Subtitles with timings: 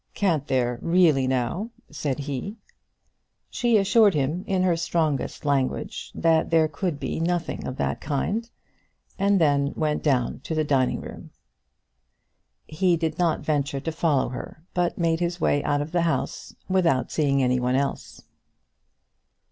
[0.15, 2.57] "Can't there really, now?" said he.
[3.51, 8.49] She assured him in her strongest language, that there could be nothing of that kind,
[9.19, 11.29] and then went down to the dining room.
[12.65, 16.55] He did not venture to follow her, but made his way out of the house
[16.67, 18.23] without seeing anyone else.